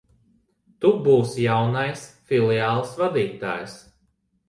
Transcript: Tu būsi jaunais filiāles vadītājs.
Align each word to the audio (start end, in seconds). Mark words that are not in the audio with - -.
Tu 0.85 0.91
būsi 1.09 1.45
jaunais 1.45 2.07
filiāles 2.33 2.99
vadītājs. 3.05 3.81